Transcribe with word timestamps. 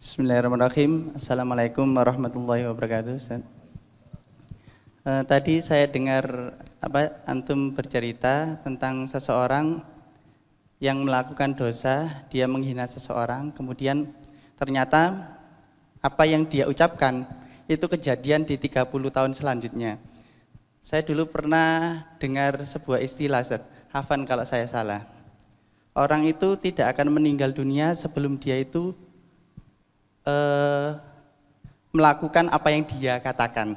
Bismillahirrahmanirrahim. 0.00 1.12
Assalamualaikum 1.12 1.84
warahmatullahi 1.84 2.64
wabarakatuh. 2.64 3.20
Eh, 5.04 5.22
tadi 5.28 5.60
saya 5.60 5.84
dengar 5.92 6.56
apa 6.80 7.20
antum 7.28 7.76
bercerita 7.76 8.56
tentang 8.64 9.04
seseorang 9.04 9.84
yang 10.80 11.04
melakukan 11.04 11.52
dosa, 11.52 12.08
dia 12.32 12.48
menghina 12.48 12.88
seseorang, 12.88 13.52
kemudian 13.52 14.08
ternyata 14.56 15.36
apa 16.00 16.24
yang 16.24 16.48
dia 16.48 16.64
ucapkan 16.64 17.28
itu 17.68 17.84
kejadian 17.84 18.48
di 18.48 18.56
30 18.56 19.12
tahun 19.12 19.36
selanjutnya. 19.36 20.00
Saya 20.80 21.04
dulu 21.04 21.28
pernah 21.28 22.08
dengar 22.16 22.56
sebuah 22.64 23.04
istilah, 23.04 23.44
Ustaz. 23.44 23.68
Hafan 23.92 24.24
kalau 24.24 24.48
saya 24.48 24.64
salah. 24.64 25.04
Orang 25.92 26.24
itu 26.24 26.56
tidak 26.56 26.96
akan 26.96 27.20
meninggal 27.20 27.52
dunia 27.52 27.92
sebelum 27.92 28.40
dia 28.40 28.56
itu 28.56 28.96
eh, 30.30 30.88
melakukan 31.90 32.46
apa 32.50 32.68
yang 32.70 32.86
dia 32.86 33.18
katakan. 33.18 33.74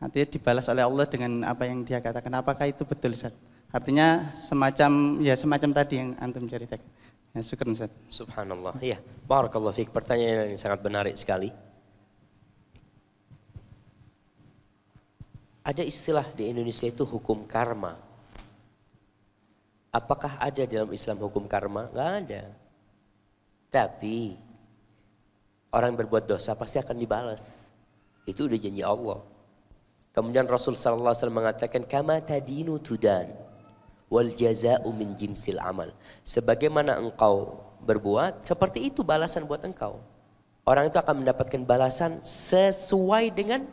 Artinya 0.00 0.26
dibalas 0.32 0.66
oleh 0.70 0.80
Allah 0.86 1.06
dengan 1.10 1.44
apa 1.44 1.68
yang 1.68 1.84
dia 1.84 2.00
katakan. 2.00 2.32
Apakah 2.40 2.70
itu 2.70 2.86
betul, 2.88 3.12
Ustaz? 3.12 3.34
Artinya 3.70 4.32
semacam 4.34 5.20
ya 5.22 5.36
semacam 5.36 5.70
tadi 5.76 5.94
yang 6.00 6.16
antum 6.18 6.48
ceritakan. 6.48 6.88
Ya, 7.30 7.40
syukur 7.44 7.70
Ustaz. 7.70 7.92
Subhanallah. 8.10 8.74
Iya, 8.82 8.98
barakallahu 9.28 9.76
fiik. 9.76 9.94
Pertanyaan 9.94 10.56
yang 10.56 10.60
sangat 10.60 10.80
menarik 10.82 11.14
sekali. 11.14 11.54
Ada 15.60 15.84
istilah 15.84 16.26
di 16.34 16.50
Indonesia 16.50 16.88
itu 16.88 17.04
hukum 17.06 17.46
karma. 17.46 17.94
Apakah 19.92 20.38
ada 20.40 20.64
dalam 20.66 20.90
Islam 20.90 21.20
hukum 21.22 21.46
karma? 21.46 21.86
Enggak 21.92 22.10
ada. 22.24 22.42
Tapi 23.70 24.34
orang 25.70 25.94
yang 25.94 26.00
berbuat 26.06 26.26
dosa 26.26 26.54
pasti 26.58 26.78
akan 26.78 26.96
dibalas. 26.98 27.58
Itu 28.26 28.46
udah 28.46 28.58
janji 28.58 28.82
Allah. 28.84 29.22
Kemudian 30.10 30.46
Rasul 30.50 30.74
sallallahu 30.74 31.14
alaihi 31.14 31.20
wasallam 31.22 31.38
mengatakan 31.38 31.82
kama 31.86 32.18
tadinu 32.18 32.82
tudan 32.82 33.30
wal 34.10 34.26
jaza'u 34.26 34.90
min 34.90 35.14
jinsil 35.14 35.62
amal. 35.62 35.94
Sebagaimana 36.26 36.98
engkau 36.98 37.62
berbuat, 37.86 38.42
seperti 38.42 38.90
itu 38.90 39.06
balasan 39.06 39.46
buat 39.46 39.62
engkau. 39.62 40.02
Orang 40.66 40.90
itu 40.90 40.98
akan 40.98 41.24
mendapatkan 41.24 41.62
balasan 41.64 42.20
sesuai 42.26 43.32
dengan 43.32 43.64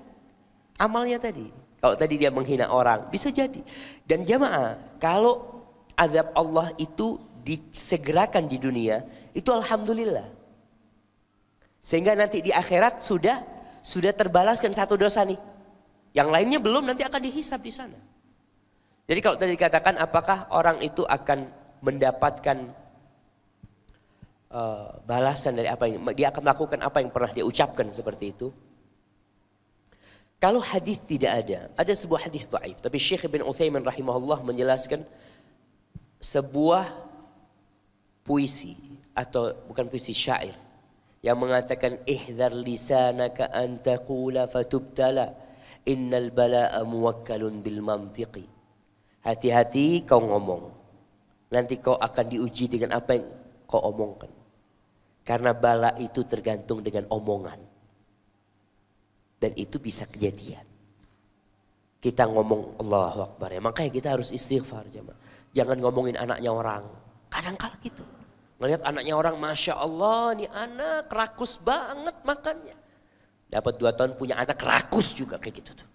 amalnya 0.80 1.20
tadi. 1.20 1.50
Kalau 1.82 1.94
tadi 1.98 2.16
dia 2.18 2.34
menghina 2.34 2.70
orang, 2.70 3.10
bisa 3.10 3.30
jadi. 3.34 3.62
Dan 4.06 4.26
jamaah, 4.26 4.78
kalau 4.98 5.62
azab 5.98 6.34
Allah 6.34 6.74
itu 6.78 7.22
disegerakan 7.46 8.46
di 8.46 8.58
dunia, 8.58 9.06
itu 9.34 9.50
alhamdulillah. 9.50 10.37
Sehingga 11.88 12.20
nanti 12.20 12.44
di 12.44 12.52
akhirat 12.52 13.00
sudah 13.00 13.40
sudah 13.80 14.12
terbalaskan 14.12 14.76
satu 14.76 15.00
dosa 15.00 15.24
nih. 15.24 15.40
Yang 16.12 16.30
lainnya 16.36 16.60
belum 16.60 16.84
nanti 16.84 17.08
akan 17.08 17.24
dihisap 17.24 17.64
di 17.64 17.72
sana. 17.72 17.96
Jadi 19.08 19.20
kalau 19.24 19.40
tadi 19.40 19.56
dikatakan 19.56 19.96
apakah 19.96 20.52
orang 20.52 20.84
itu 20.84 21.08
akan 21.08 21.48
mendapatkan 21.80 22.76
uh, 24.52 25.00
balasan 25.08 25.56
dari 25.56 25.72
apa 25.72 25.88
yang 25.88 26.04
dia 26.12 26.28
akan 26.28 26.44
melakukan 26.44 26.80
apa 26.84 27.00
yang 27.00 27.08
pernah 27.08 27.32
dia 27.32 27.48
ucapkan 27.48 27.88
seperti 27.88 28.36
itu. 28.36 28.52
Kalau 30.44 30.60
hadis 30.60 31.00
tidak 31.08 31.48
ada, 31.48 31.72
ada 31.72 31.94
sebuah 31.96 32.28
hadis 32.28 32.44
dhaif, 32.52 32.84
tapi 32.84 33.00
Syekh 33.00 33.32
Ibn 33.32 33.48
Utsaimin 33.48 33.82
rahimahullah 33.88 34.44
menjelaskan 34.44 35.08
sebuah 36.20 36.92
puisi 38.28 38.76
atau 39.16 39.56
bukan 39.72 39.88
puisi 39.88 40.12
syair 40.12 40.67
yang 41.26 41.38
mengatakan 41.42 42.02
ihdar 42.06 42.54
lisanaka 42.54 43.50
an 43.50 43.82
taqula 43.82 44.46
fatubtala 44.46 45.34
innal 45.88 46.30
bala'a 46.30 46.84
muwakkalun 46.86 47.64
bil 47.64 47.82
mantiqi 47.82 48.58
Hati-hati 49.28 50.08
kau 50.08 50.24
ngomong. 50.24 50.72
Nanti 51.52 51.84
kau 51.84 52.00
akan 52.00 52.26
diuji 52.32 52.72
dengan 52.72 52.96
apa 52.96 53.20
yang 53.20 53.28
kau 53.68 53.84
omongkan. 53.84 54.32
Karena 55.28 55.52
bala 55.52 55.92
itu 56.00 56.24
tergantung 56.24 56.80
dengan 56.80 57.04
omongan. 57.12 57.60
Dan 59.36 59.52
itu 59.60 59.84
bisa 59.84 60.08
kejadian. 60.08 60.64
Kita 62.00 62.24
ngomong 62.24 62.80
Allah 62.80 63.28
Akbar 63.28 63.52
ya. 63.52 63.60
Makanya 63.60 63.92
kita 63.92 64.08
harus 64.16 64.32
istighfar 64.32 64.88
jemaah. 64.88 65.20
Jangan 65.52 65.76
ngomongin 65.84 66.16
anaknya 66.16 66.48
orang. 66.48 66.88
Kadang 67.28 67.60
kala 67.60 67.76
gitu. 67.84 68.08
Ngelihat 68.58 68.82
anaknya 68.82 69.14
orang 69.14 69.38
Masya 69.38 69.78
Allah 69.78 70.34
nih 70.34 70.50
anak 70.50 71.14
rakus 71.14 71.62
banget 71.62 72.16
makannya. 72.26 72.78
Dapat 73.48 73.74
dua 73.78 73.94
tahun 73.94 74.18
punya 74.18 74.36
anak 74.42 74.58
rakus 74.58 75.14
juga 75.14 75.38
kayak 75.38 75.56
gitu 75.62 75.72
tuh. 75.78 75.90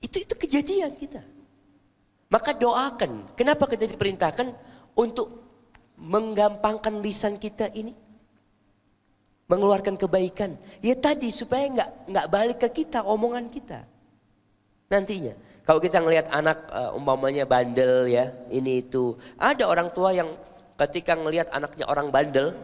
Itu 0.00 0.16
itu 0.24 0.34
kejadian 0.34 0.96
kita. 0.96 1.20
Maka 2.32 2.56
doakan. 2.56 3.36
Kenapa 3.36 3.68
kita 3.68 3.84
diperintahkan 3.84 4.48
untuk 4.96 5.44
menggampangkan 6.00 7.04
lisan 7.04 7.36
kita 7.36 7.68
ini? 7.76 7.92
Mengeluarkan 9.44 10.00
kebaikan. 10.00 10.56
Ya 10.80 10.96
tadi 10.96 11.28
supaya 11.28 11.68
nggak 11.68 11.90
nggak 12.16 12.26
balik 12.32 12.58
ke 12.64 12.68
kita 12.80 13.04
omongan 13.04 13.52
kita. 13.52 13.84
Nantinya. 14.88 15.36
Kalau 15.68 15.78
kita 15.78 16.00
ngelihat 16.00 16.32
anak 16.32 16.66
uh, 16.72 16.96
umpamanya 16.96 17.44
bandel 17.44 18.08
ya, 18.08 18.32
ini 18.48 18.82
itu. 18.82 19.14
Ada 19.38 19.68
orang 19.68 19.92
tua 19.92 20.10
yang 20.10 20.26
ketika 20.80 21.12
ngelihat 21.12 21.52
anaknya 21.52 21.84
orang 21.84 22.08
bandel, 22.08 22.56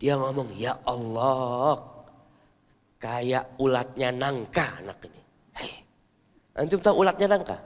dia 0.00 0.16
ngomong, 0.16 0.48
"Ya 0.56 0.80
Allah, 0.88 1.84
kayak 2.96 3.52
ulatnya 3.60 4.08
nangka 4.08 4.80
anak 4.80 4.98
ini." 5.04 5.20
Hei, 5.52 5.72
antum 6.56 6.80
tahu 6.80 7.04
ulatnya 7.04 7.28
nangka? 7.28 7.56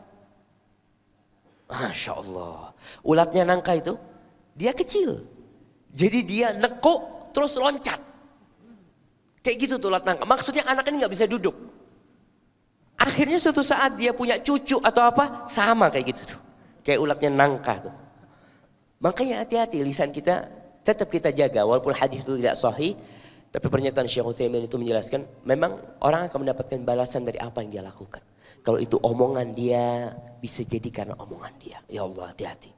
Masya 1.67 2.13
Allah. 2.19 2.75
Ulatnya 3.03 3.43
nangka 3.47 3.73
itu, 3.79 3.95
dia 4.55 4.75
kecil. 4.75 5.23
Jadi 5.95 6.19
dia 6.27 6.55
nekuk 6.55 7.31
terus 7.35 7.59
loncat. 7.59 7.99
Kayak 9.43 9.57
gitu 9.63 9.75
tuh 9.79 9.91
ulat 9.91 10.03
nangka. 10.03 10.27
Maksudnya 10.27 10.67
anak 10.67 10.87
ini 10.91 11.03
nggak 11.03 11.15
bisa 11.15 11.27
duduk. 11.31 11.55
Akhirnya 12.99 13.39
suatu 13.39 13.63
saat 13.63 13.95
dia 13.95 14.11
punya 14.11 14.39
cucu 14.41 14.83
atau 14.83 15.03
apa, 15.07 15.47
sama 15.47 15.87
kayak 15.91 16.17
gitu 16.17 16.23
tuh. 16.35 16.41
Kayak 16.83 17.03
ulatnya 17.03 17.31
nangka 17.31 17.75
tuh. 17.87 18.06
Makanya 19.07 19.47
hati-hati 19.47 19.87
lisan 19.87 20.11
kita 20.11 20.51
tetap 20.83 21.07
kita 21.07 21.31
jaga 21.31 21.63
walaupun 21.63 21.95
hadis 21.95 22.27
itu 22.27 22.35
tidak 22.43 22.59
sahih 22.59 22.99
tapi 23.55 23.67
pernyataan 23.71 24.11
Syekh 24.11 24.27
Utsaimin 24.27 24.67
itu 24.67 24.75
menjelaskan 24.77 25.47
memang 25.47 25.79
orang 26.03 26.27
akan 26.27 26.43
mendapatkan 26.43 26.83
balasan 26.83 27.23
dari 27.23 27.39
apa 27.39 27.63
yang 27.63 27.79
dia 27.79 27.83
lakukan. 27.87 28.21
Kalau 28.67 28.83
itu 28.83 28.99
omongan 28.99 29.55
dia, 29.55 30.11
bisa 30.43 30.67
jadi 30.67 30.91
karena 30.91 31.15
omongan 31.17 31.55
dia. 31.57 31.79
Ya 31.87 32.03
Allah, 32.03 32.35
hati-hati. 32.35 32.75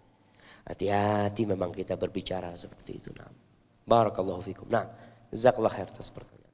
Hati-hati 0.68 1.42
memang 1.48 1.72
kita 1.72 1.96
berbicara 1.96 2.52
seperti 2.52 3.00
itu. 3.00 3.10
Nah. 3.16 3.32
Barakallahu 3.88 4.44
fikum. 4.44 4.68
Nah, 4.68 4.84
jazakallah 5.32 5.72
khair 5.72 5.88
atas 5.88 6.12
pertanyaan. 6.12 6.47